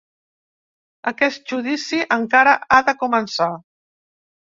Aquest 1.11 1.43
judici 1.53 1.99
encara 2.17 2.55
ha 2.71 2.79
de 2.89 2.95
començar. 3.03 3.49